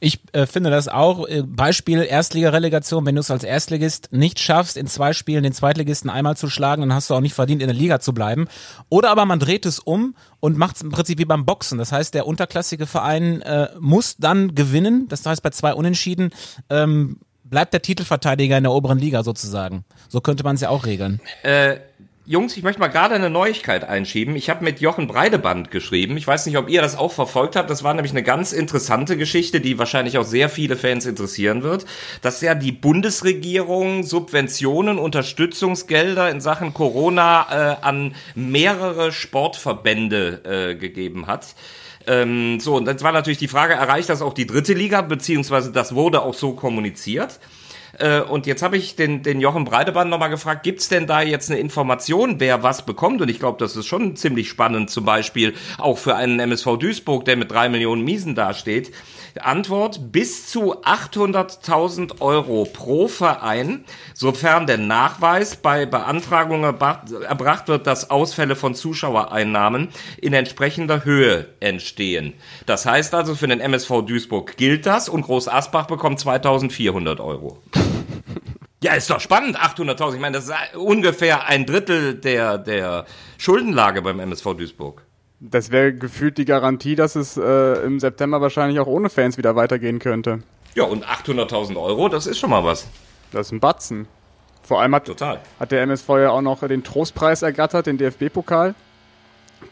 [0.00, 4.76] Ich äh, finde das auch, äh, Beispiel Erstliga-Relegation, wenn du es als Erstligist nicht schaffst,
[4.76, 7.68] in zwei Spielen den Zweitligisten einmal zu schlagen, dann hast du auch nicht verdient, in
[7.68, 8.46] der Liga zu bleiben.
[8.88, 11.78] Oder aber man dreht es um und macht es im Prinzip wie beim Boxen.
[11.78, 15.06] Das heißt, der unterklassige Verein äh, muss dann gewinnen.
[15.08, 16.30] Das heißt, bei zwei Unentschieden
[16.70, 19.84] ähm, bleibt der Titelverteidiger in der oberen Liga sozusagen.
[20.08, 21.20] So könnte man es ja auch regeln.
[22.28, 24.34] Jungs, ich möchte mal gerade eine Neuigkeit einschieben.
[24.34, 26.16] Ich habe mit Jochen Breideband geschrieben.
[26.16, 27.70] Ich weiß nicht, ob ihr das auch verfolgt habt.
[27.70, 31.86] Das war nämlich eine ganz interessante Geschichte, die wahrscheinlich auch sehr viele Fans interessieren wird.
[32.22, 40.40] Dass ja die Bundesregierung Subventionen, Unterstützungsgelder in Sachen Corona äh, an mehrere Sportverbände
[40.72, 41.54] äh, gegeben hat.
[42.08, 45.70] Ähm, so, und jetzt war natürlich die Frage, erreicht das auch die dritte Liga, beziehungsweise
[45.70, 47.38] das wurde auch so kommuniziert.
[47.98, 51.50] Äh, und jetzt habe ich den, den Jochen Breiteband nochmal gefragt, gibt's denn da jetzt
[51.50, 53.20] eine Information, wer was bekommt?
[53.20, 57.24] Und ich glaube, das ist schon ziemlich spannend, zum Beispiel auch für einen MSV Duisburg,
[57.24, 58.92] der mit drei Millionen Miesen dasteht.
[59.42, 68.10] Antwort, bis zu 800.000 Euro pro Verein, sofern der Nachweis bei Beantragung erbracht wird, dass
[68.10, 72.34] Ausfälle von Zuschauereinnahmen in entsprechender Höhe entstehen.
[72.66, 77.58] Das heißt also, für den MSV Duisburg gilt das und Groß Asbach bekommt 2.400 Euro.
[78.86, 80.14] Ja, ist doch spannend, 800.000.
[80.14, 83.04] Ich meine, das ist ungefähr ein Drittel der, der
[83.36, 85.02] Schuldenlage beim MSV Duisburg.
[85.40, 89.56] Das wäre gefühlt die Garantie, dass es äh, im September wahrscheinlich auch ohne Fans wieder
[89.56, 90.38] weitergehen könnte.
[90.76, 92.86] Ja, und 800.000 Euro, das ist schon mal was.
[93.32, 94.06] Das ist ein Batzen.
[94.62, 95.40] Vor allem hat, Total.
[95.58, 98.76] hat der MSV ja auch noch den Trostpreis ergattert, den DFB-Pokal.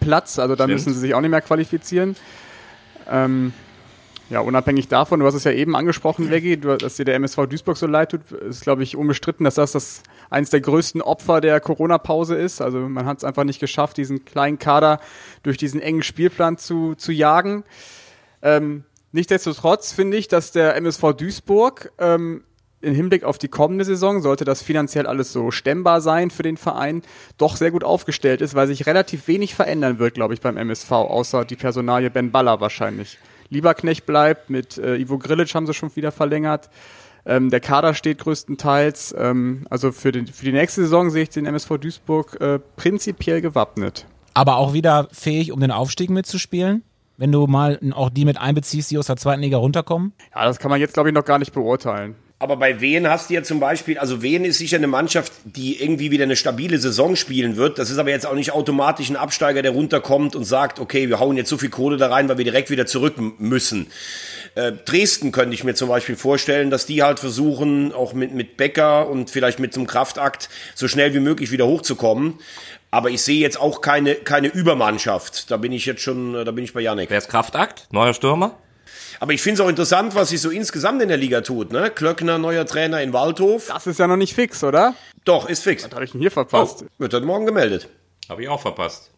[0.00, 0.74] Platz, also da Stimmt.
[0.74, 2.16] müssen sie sich auch nicht mehr qualifizieren.
[3.08, 3.52] Ähm,
[4.30, 7.76] ja, unabhängig davon, du hast es ja eben angesprochen, du, dass dir der MSV Duisburg
[7.76, 11.60] so leid tut, ist, glaube ich, unbestritten, dass das, das eines der größten Opfer der
[11.60, 12.62] Corona-Pause ist.
[12.62, 14.98] Also man hat es einfach nicht geschafft, diesen kleinen Kader
[15.42, 17.64] durch diesen engen Spielplan zu, zu jagen.
[18.40, 22.44] Ähm, nichtsdestotrotz finde ich, dass der MSV Duisburg ähm,
[22.80, 26.56] im Hinblick auf die kommende Saison, sollte das finanziell alles so stemmbar sein für den
[26.56, 27.02] Verein,
[27.38, 30.90] doch sehr gut aufgestellt ist, weil sich relativ wenig verändern wird, glaube ich, beim MSV,
[30.92, 33.18] außer die Personalie Ben Baller wahrscheinlich.
[33.54, 36.68] Lieberknecht bleibt, mit äh, Ivo Grilic haben sie schon wieder verlängert.
[37.26, 39.14] Ähm, der Kader steht größtenteils.
[39.18, 43.40] Ähm, also für, den, für die nächste Saison sehe ich den MSV Duisburg äh, prinzipiell
[43.40, 44.06] gewappnet.
[44.34, 46.82] Aber auch wieder fähig, um den Aufstieg mitzuspielen?
[47.16, 50.12] Wenn du mal auch die mit einbeziehst, die aus der zweiten Liga runterkommen?
[50.34, 52.16] Ja, das kann man jetzt, glaube ich, noch gar nicht beurteilen.
[52.40, 55.80] Aber bei Wien hast du ja zum Beispiel, also Wien ist sicher eine Mannschaft, die
[55.80, 57.78] irgendwie wieder eine stabile Saison spielen wird.
[57.78, 61.20] Das ist aber jetzt auch nicht automatisch ein Absteiger, der runterkommt und sagt, okay, wir
[61.20, 63.86] hauen jetzt so viel Kohle da rein, weil wir direkt wieder zurück müssen.
[64.56, 68.56] Äh, Dresden könnte ich mir zum Beispiel vorstellen, dass die halt versuchen, auch mit, mit
[68.56, 72.34] Becker und vielleicht mit zum Kraftakt so schnell wie möglich wieder hochzukommen.
[72.90, 75.50] Aber ich sehe jetzt auch keine, keine Übermannschaft.
[75.52, 77.10] Da bin ich jetzt schon, da bin ich bei Janik.
[77.10, 77.86] Wer ist Kraftakt?
[77.92, 78.58] Neuer Stürmer?
[79.24, 81.72] Aber ich finde es auch interessant, was sich so insgesamt in der Liga tut.
[81.72, 81.90] Ne?
[81.90, 83.68] Klöckner, neuer Trainer in Waldhof.
[83.68, 84.94] Das ist ja noch nicht fix, oder?
[85.24, 85.82] Doch, ist fix.
[85.82, 86.84] Was habe ich denn hier verpasst?
[86.84, 87.88] Oh, wird heute Morgen gemeldet.
[88.28, 89.13] Habe ich auch verpasst.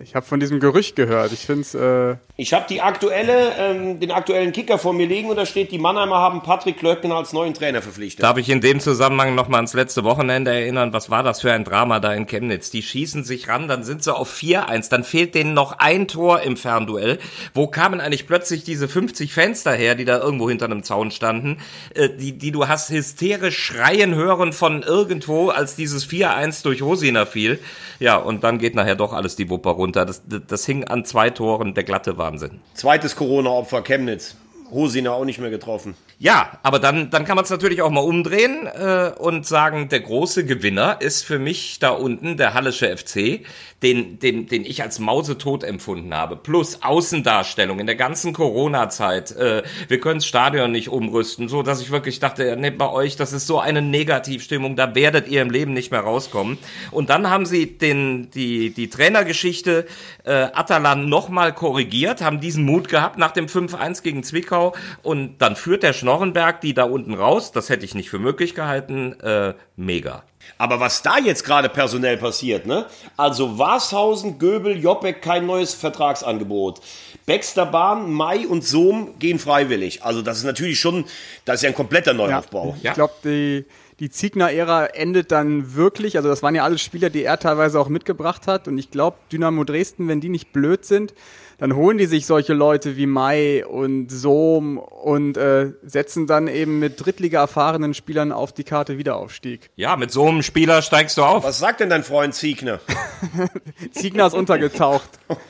[0.00, 1.32] Ich habe von diesem Gerücht gehört.
[1.32, 1.74] Ich finde es.
[1.74, 5.70] Äh ich habe die aktuelle, ähm, den aktuellen Kicker vor mir liegen und da steht,
[5.70, 8.24] die Mannheimer haben Patrick Klöckner als neuen Trainer verpflichtet.
[8.24, 10.92] Darf ich in dem Zusammenhang noch mal ans letzte Wochenende erinnern?
[10.92, 12.70] Was war das für ein Drama da in Chemnitz?
[12.72, 16.40] Die schießen sich ran, dann sind sie auf 4-1, dann fehlt denen noch ein Tor
[16.40, 17.20] im Fernduell.
[17.52, 21.58] Wo kamen eigentlich plötzlich diese 50 Fans daher, die da irgendwo hinter einem Zaun standen,
[21.94, 27.26] äh, die, die du hast hysterisch schreien hören von irgendwo, als dieses 4-1 durch Hosina
[27.26, 27.60] fiel.
[28.00, 29.83] Ja, und dann geht nachher doch alles die Wupper runter.
[29.92, 32.60] Das, das, das hing an zwei Toren, der glatte Wahnsinn.
[32.74, 34.36] Zweites Corona-Opfer, Chemnitz.
[34.74, 35.94] Hosina auch nicht mehr getroffen.
[36.18, 40.00] Ja, aber dann, dann kann man es natürlich auch mal umdrehen äh, und sagen, der
[40.00, 43.44] große Gewinner ist für mich da unten der Hallische FC,
[43.82, 46.36] den, den, den ich als Mausetot empfunden habe.
[46.36, 49.32] Plus Außendarstellung in der ganzen Corona-Zeit.
[49.32, 53.16] Äh, wir können das Stadion nicht umrüsten, so dass ich wirklich dachte, ne, bei euch,
[53.16, 56.58] das ist so eine Negativstimmung, da werdet ihr im Leben nicht mehr rauskommen.
[56.90, 59.86] Und dann haben sie den, die, die Trainergeschichte
[60.24, 64.63] äh, Atalan nochmal korrigiert, haben diesen Mut gehabt nach dem 5-1 gegen Zwickau
[65.02, 67.52] und dann führt der Schnorrenberg die da unten raus.
[67.52, 69.18] Das hätte ich nicht für möglich gehalten.
[69.20, 70.22] Äh, mega.
[70.58, 72.86] Aber was da jetzt gerade personell passiert, ne?
[73.16, 76.80] Also Warshausen, Göbel, Jobbek, kein neues Vertragsangebot.
[77.26, 80.02] Baxter Bahn, Mai und Sohm gehen freiwillig.
[80.02, 81.06] Also das ist natürlich schon,
[81.44, 82.76] das ist ja ein kompletter Neuaufbau.
[82.82, 82.90] Ja.
[82.90, 83.64] Ich glaube, die,
[84.00, 86.16] die Ziegner-Ära endet dann wirklich.
[86.16, 88.68] Also das waren ja alles Spieler, die er teilweise auch mitgebracht hat.
[88.68, 91.14] Und ich glaube, Dynamo Dresden, wenn die nicht blöd sind,
[91.58, 96.80] dann holen die sich solche Leute wie Mai und Sohm und äh, setzen dann eben
[96.80, 99.70] mit Drittliga erfahrenen Spielern auf die Karte Wiederaufstieg.
[99.76, 101.44] Ja, mit so einem Spieler steigst du auf.
[101.44, 102.80] Was sagt denn dein Freund Ziegner?
[103.92, 105.08] Ziegner ist untergetaucht.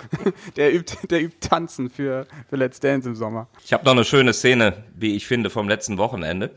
[0.56, 3.48] der übt, der übt Tanzen für, für Let's Dance im Sommer.
[3.64, 6.50] Ich habe noch eine schöne Szene, wie ich finde, vom letzten Wochenende,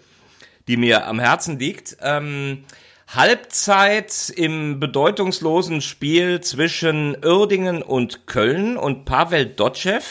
[0.68, 1.98] die mir am Herzen liegt.
[2.02, 2.64] Ähm,
[3.08, 10.02] Halbzeit im bedeutungslosen Spiel zwischen Uerdingen und Köln und Pavel Dotschew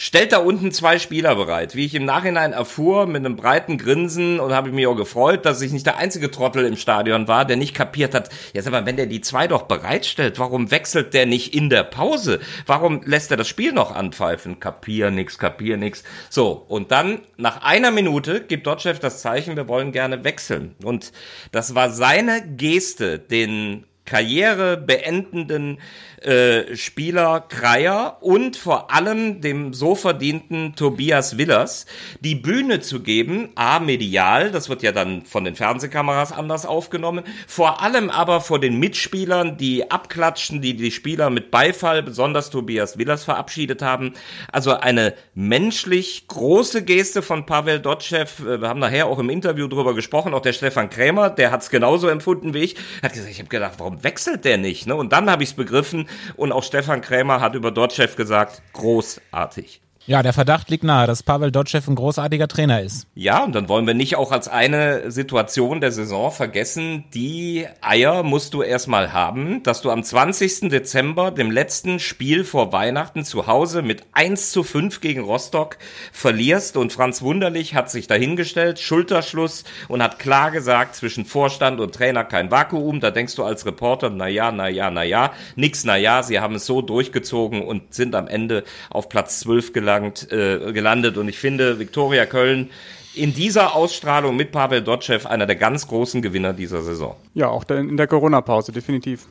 [0.00, 1.74] stellt da unten zwei Spieler bereit.
[1.74, 5.60] Wie ich im Nachhinein erfuhr, mit einem breiten Grinsen und habe mich auch gefreut, dass
[5.60, 8.86] ich nicht der einzige Trottel im Stadion war, der nicht kapiert hat, ja sag mal,
[8.86, 12.38] wenn der die zwei doch bereitstellt, warum wechselt der nicht in der Pause?
[12.64, 14.60] Warum lässt er das Spiel noch anpfeifen?
[14.60, 16.04] Kapier nix, kapier nix.
[16.30, 20.76] So, und dann nach einer Minute gibt Dotschew das Zeichen, wir wollen gerne wechseln.
[20.84, 21.10] Und
[21.50, 25.78] das war seine Geste, den Karriere beendenden
[26.22, 31.86] äh, Spieler Kreier und vor allem dem so verdienten Tobias Willers
[32.20, 37.22] die Bühne zu geben, a medial, das wird ja dann von den Fernsehkameras anders aufgenommen,
[37.46, 42.98] vor allem aber vor den Mitspielern, die abklatschen, die die Spieler mit Beifall, besonders Tobias
[42.98, 44.14] Willers verabschiedet haben.
[44.50, 48.24] Also eine menschlich große Geste von Pavel Dotschew.
[48.40, 51.62] Äh, wir haben nachher auch im Interview drüber gesprochen, auch der Stefan Krämer, der hat
[51.62, 54.86] es genauso empfunden wie ich, hat gesagt, ich habe gedacht, warum wechselt der nicht?
[54.86, 54.94] Ne?
[54.94, 59.80] Und dann habe ich es begriffen, und auch Stefan Krämer hat über Dortchev gesagt, großartig.
[60.08, 63.06] Ja, der Verdacht liegt nahe, dass Pavel Dotschew ein großartiger Trainer ist.
[63.14, 68.22] Ja, und dann wollen wir nicht auch als eine Situation der Saison vergessen, die Eier
[68.22, 70.70] musst du erstmal haben, dass du am 20.
[70.70, 75.76] Dezember, dem letzten Spiel vor Weihnachten zu Hause mit 1 zu 5 gegen Rostock
[76.10, 81.94] verlierst und Franz Wunderlich hat sich dahingestellt, Schulterschluss und hat klar gesagt, zwischen Vorstand und
[81.94, 83.00] Trainer kein Vakuum.
[83.00, 86.40] Da denkst du als Reporter, na ja, na ja, na ja, nix, na ja, sie
[86.40, 91.16] haben es so durchgezogen und sind am Ende auf Platz 12 gelangt gelangt, äh, gelandet.
[91.16, 92.70] Und ich finde, Viktoria Köln
[93.14, 97.16] in dieser Ausstrahlung mit Pavel Dotschew einer der ganz großen Gewinner dieser Saison.
[97.34, 99.26] Ja, auch in der Corona-Pause, definitiv.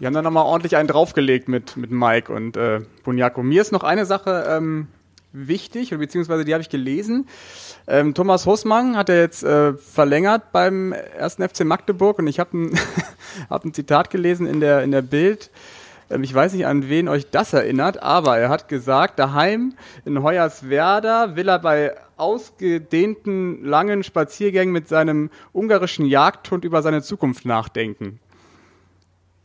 [0.00, 3.42] Die haben dann nochmal ordentlich einen draufgelegt mit, mit Mike und äh, Bunyaku.
[3.42, 4.88] Mir ist noch eine Sache ähm,
[5.32, 7.28] wichtig, beziehungsweise die habe ich gelesen.
[7.86, 12.56] Ähm, Thomas Hosmann hat er jetzt äh, verlängert beim ersten FC Magdeburg und ich habe
[12.56, 12.78] ein,
[13.50, 15.50] hab ein Zitat gelesen in der, in der Bild.
[16.12, 20.22] Ähm, ich weiß nicht, an wen euch das erinnert, aber er hat gesagt, daheim in
[20.22, 28.20] Hoyerswerda will er bei ausgedehnten langen Spaziergängen mit seinem ungarischen Jagdhund über seine Zukunft nachdenken.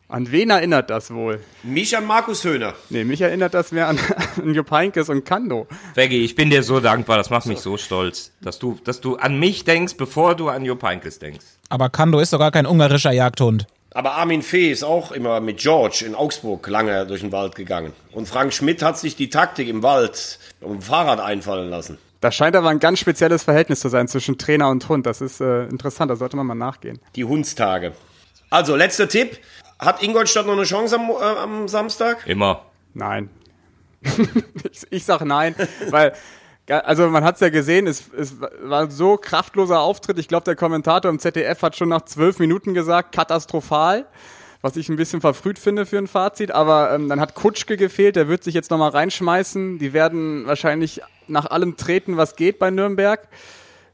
[0.10, 1.42] An wen erinnert das wohl?
[1.64, 2.76] Mich an Markus Höhner.
[2.90, 4.00] Nee, mich erinnert das mehr an,
[4.38, 5.68] an Jupp Heynckes und Kando.
[5.96, 9.18] Veggie, ich bin dir so dankbar, das macht mich so stolz, dass du, dass du
[9.18, 11.46] an mich denkst, bevor du an Jupp Heynckes denkst.
[11.68, 13.68] Aber Kando ist doch gar kein ungarischer Jagdhund.
[13.94, 17.94] Aber Armin Fee ist auch immer mit George in Augsburg lange durch den Wald gegangen.
[18.12, 21.98] Und Frank Schmidt hat sich die Taktik im Wald um dem Fahrrad einfallen lassen.
[22.20, 25.06] Da scheint aber ein ganz spezielles Verhältnis zu sein zwischen Trainer und Hund.
[25.06, 27.00] Das ist äh, interessant, da sollte man mal nachgehen.
[27.16, 27.94] Die Hundstage.
[28.50, 29.38] Also, letzter Tipp.
[29.80, 32.26] Hat Ingolstadt noch eine Chance am, äh, am Samstag?
[32.26, 32.66] Immer.
[32.96, 33.30] Nein.
[34.02, 35.56] ich, ich sag nein,
[35.90, 36.14] weil
[36.70, 40.20] also man hat es ja gesehen, es, es war so kraftloser Auftritt.
[40.20, 44.06] Ich glaube, der Kommentator im ZDF hat schon nach zwölf Minuten gesagt, katastrophal,
[44.62, 46.52] was ich ein bisschen verfrüht finde für ein Fazit.
[46.52, 49.80] Aber ähm, dann hat Kutschke gefehlt, der wird sich jetzt nochmal reinschmeißen.
[49.80, 53.28] Die werden wahrscheinlich nach allem treten, was geht bei Nürnberg.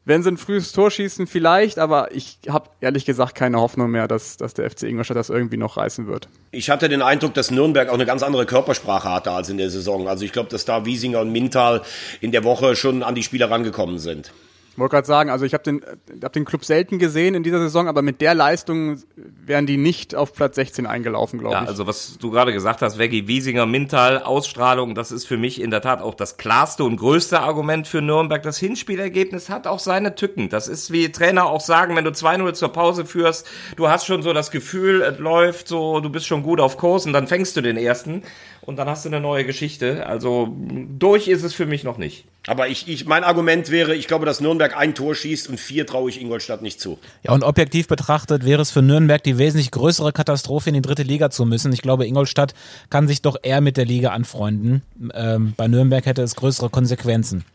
[0.06, 4.10] Wenn sie ein frühes Tor schießen, vielleicht, aber ich habe ehrlich gesagt keine Hoffnung mehr,
[4.10, 6.28] dass, dass der FC Ingolstadt das irgendwie noch reißen wird.
[6.52, 9.70] Ich hatte den Eindruck, dass Nürnberg auch eine ganz andere Körpersprache hatte als in der
[9.70, 10.10] Saison.
[10.10, 11.84] Also ich glaube, dass da Wiesinger und Mintal
[12.20, 14.34] in der Woche schon an die Spieler rangekommen sind.
[14.74, 15.86] Ich wollte gerade sagen, also ich habe den,
[16.24, 20.16] hab den Club selten gesehen in dieser Saison, aber mit der Leistung wären die nicht
[20.16, 21.68] auf Platz 16 eingelaufen, glaube Ja, ich.
[21.70, 25.70] also was du gerade gesagt hast, Veggie, Wiesinger, Mintal, Ausstrahlung, das ist für mich in
[25.70, 28.42] der Tat auch das klarste und größte Argument für Nürnberg.
[28.42, 30.50] Das Hinspielergebnis hat auch seine Tücken.
[30.50, 34.24] Das ist wie Trainer auch sagen, wenn du 2-0 zur Pause führst, du hast schon
[34.24, 37.56] so das Gefühl, es läuft so, du bist schon gut auf Kurs und dann fängst
[37.56, 38.24] du den ersten
[38.62, 40.08] und dann hast du eine neue Geschichte.
[40.08, 42.26] Also durch ist es für mich noch nicht.
[42.48, 45.88] Aber ich, ich, mein Argument wäre, ich glaube, dass Nürnberg ein Tor schießt und vier
[45.88, 47.00] traue ich Ingolstadt nicht zu.
[47.24, 51.04] Ja, und objektiv betrachtet wäre es für Nürnberg die wesentlich größere Katastrophe, in die dritte
[51.04, 51.72] Liga zu müssen.
[51.72, 52.54] Ich glaube, Ingolstadt
[52.90, 54.82] kann sich doch eher mit der Liga anfreunden.
[55.14, 57.46] Ähm, bei Nürnberg hätte es größere Konsequenzen.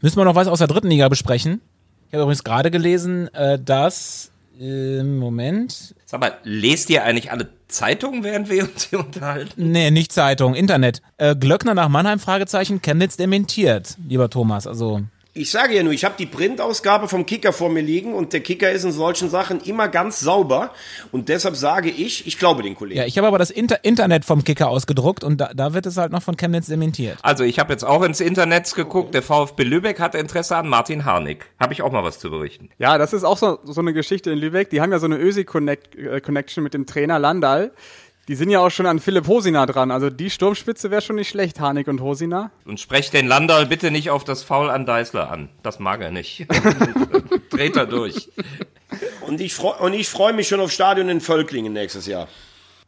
[0.00, 1.60] Müssen wir noch was aus der dritten Liga besprechen?
[2.08, 5.94] Ich habe übrigens gerade gelesen, äh, dass äh, Moment.
[6.04, 9.70] Sag mal, lest ihr eigentlich alle Zeitungen, während wir uns hier unterhalten?
[9.70, 11.02] Nee, nicht Zeitung, Internet.
[11.16, 14.66] Äh, Glöckner nach Mannheim, Fragezeichen, Chemnitz dementiert, lieber Thomas.
[14.66, 15.02] Also,
[15.34, 18.40] Ich sage ja nur, ich habe die Printausgabe vom Kicker vor mir liegen und der
[18.40, 20.72] Kicker ist in solchen Sachen immer ganz sauber
[21.10, 23.00] und deshalb sage ich, ich glaube den Kollegen.
[23.00, 25.96] ja, ich habe aber das Inter Internet vom Kicker ausgedruckt und da, da wird es
[25.96, 27.16] halt noch von Chemnitz dementiert.
[27.22, 31.06] Also ich habe jetzt auch ins Internet geguckt, der VfB Lübeck hat Interesse an Martin
[31.06, 31.46] Harnik.
[31.58, 32.68] Habe ich auch mal was zu berichten.
[32.78, 34.68] Ja, das ist auch so, so eine Geschichte in Lübeck.
[34.68, 37.72] Die haben ja so eine Ösi-Connection mit dem Trainer Landal.
[38.28, 39.90] Die sind ja auch schon an Philipp Hosina dran.
[39.90, 42.52] Also die Sturmspitze wäre schon nicht schlecht, Harnik und Hosina.
[42.64, 45.48] Und sprecht den Landal bitte nicht auf das Foul an Deißler an.
[45.62, 46.46] Das mag er nicht.
[47.50, 48.30] Dreht er durch.
[49.26, 52.28] Und ich freue freu mich schon auf Stadion in Völklingen nächstes Jahr.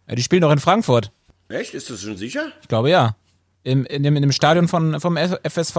[0.08, 1.10] Ja, die spielen doch in Frankfurt.
[1.48, 1.74] Echt?
[1.74, 2.52] Ist das schon sicher?
[2.62, 3.16] Ich glaube ja.
[3.64, 5.76] Im, in, dem, in dem Stadion von, vom FSV.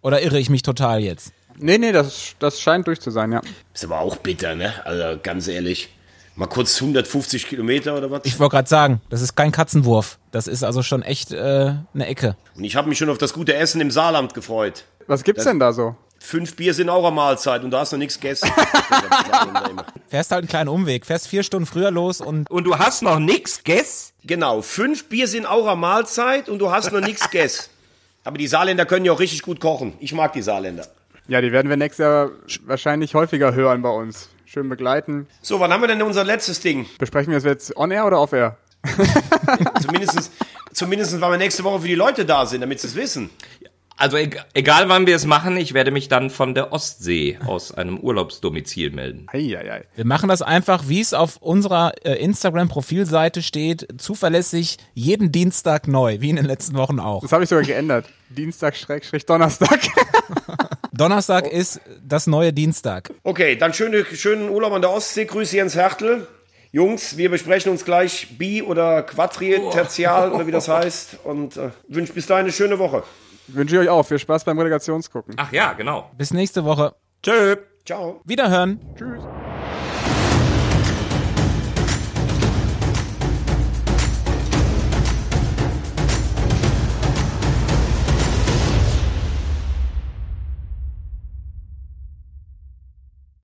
[0.00, 1.32] Oder irre ich mich total jetzt?
[1.56, 3.40] Nee, nee, das, das scheint durch zu sein, ja.
[3.72, 4.72] Ist aber auch bitter, ne?
[4.84, 5.88] Also ganz ehrlich.
[6.36, 8.22] Mal kurz 150 Kilometer oder was?
[8.24, 10.18] Ich wollte gerade sagen, das ist kein Katzenwurf.
[10.32, 12.36] Das ist also schon echt äh, eine Ecke.
[12.56, 14.84] Und ich habe mich schon auf das gute Essen im Saarland gefreut.
[15.06, 15.94] Was gibt's denn da so?
[16.18, 18.50] Fünf Bier sind auch eine Mahlzeit und da hast du nichts gegessen.
[20.08, 23.18] Fährst halt einen kleinen Umweg, fährst vier Stunden früher los und Und du hast noch
[23.18, 24.12] nix, Guess?
[24.24, 27.70] genau, fünf Bier sind auch eine Mahlzeit und du hast noch nichts gegessen.
[28.24, 29.92] Aber die Saarländer können ja auch richtig gut kochen.
[30.00, 30.86] Ich mag die Saarländer.
[31.28, 32.30] Ja, die werden wir nächstes Jahr
[32.64, 34.30] wahrscheinlich häufiger hören bei uns.
[34.54, 35.26] Schön begleiten.
[35.42, 36.86] So, wann haben wir denn unser letztes Ding?
[36.98, 38.56] Besprechen wir das jetzt on-air oder off-air?
[39.82, 40.30] Zumindest,
[40.72, 43.30] zumindest, weil wir nächste Woche für die Leute da sind, damit sie es wissen.
[43.96, 47.72] Also eg egal wann wir es machen, ich werde mich dann von der Ostsee aus
[47.72, 49.26] einem Urlaubsdomizil melden.
[49.32, 49.86] Eieiei.
[49.96, 56.20] wir machen das einfach, wie es auf unserer äh, Instagram-Profilseite steht, zuverlässig jeden Dienstag neu,
[56.20, 57.22] wie in den letzten Wochen auch.
[57.22, 58.06] Das habe ich sogar geändert.
[58.28, 59.26] Dienstag, Schrägstrich,
[60.96, 61.44] Donnerstag.
[61.44, 63.10] Donnerstag ist das neue Dienstag.
[63.22, 65.24] Okay, dann schöne, schönen Urlaub an der Ostsee.
[65.24, 66.26] Grüße Jens Hertel.
[66.72, 71.18] Jungs, wir besprechen uns gleich bi- oder quadritertial oder wie das heißt.
[71.24, 73.04] Und äh, wünsche bis dahin eine schöne Woche.
[73.46, 74.04] Wünsche ich euch auch.
[74.04, 75.34] Viel Spaß beim Relegationsgucken.
[75.36, 76.10] Ach ja, genau.
[76.16, 76.94] Bis nächste Woche.
[77.22, 77.56] Tschö.
[77.84, 78.20] Ciao.
[78.24, 78.80] Wiederhören.
[78.96, 79.22] Tschüss.